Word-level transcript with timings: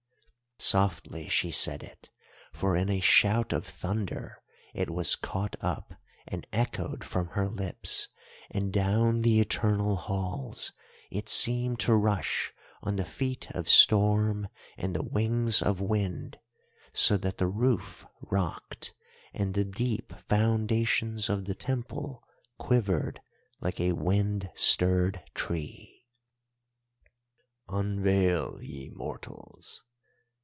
Softly 0.63 1.27
she 1.27 1.49
said 1.49 1.81
it, 1.81 2.11
for 2.53 2.75
in 2.77 2.87
a 2.87 2.99
shout 2.99 3.51
of 3.51 3.65
thunder 3.65 4.43
it 4.75 4.91
was 4.91 5.15
caught 5.15 5.55
up 5.59 5.95
and 6.27 6.45
echoed 6.53 7.03
from 7.03 7.29
her 7.29 7.49
lips, 7.49 8.07
and 8.51 8.71
down 8.71 9.23
the 9.23 9.39
eternal 9.41 9.95
halls 9.95 10.71
it 11.09 11.27
seemed 11.27 11.79
to 11.79 11.95
rush 11.95 12.53
on 12.83 12.95
the 12.95 13.03
feet 13.05 13.49
of 13.55 13.67
storm 13.67 14.49
and 14.77 14.95
the 14.95 15.01
wings 15.03 15.63
of 15.63 15.81
wind, 15.81 16.37
so 16.93 17.17
that 17.17 17.39
the 17.39 17.47
roof 17.47 18.05
rocked 18.21 18.93
and 19.33 19.55
the 19.55 19.65
deep 19.65 20.13
foundations 20.29 21.27
of 21.27 21.45
the 21.45 21.55
Temple 21.55 22.23
quivered 22.59 23.19
like 23.61 23.79
a 23.79 23.93
wind 23.93 24.47
stirred 24.53 25.23
tree. 25.33 26.05
"'Unveil, 27.67 28.61
ye 28.61 28.91
mortals! 28.93 29.83